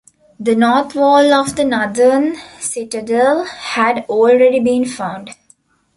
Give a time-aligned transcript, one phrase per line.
[0.39, 5.35] The north wall of the Northern Citadel had already been found.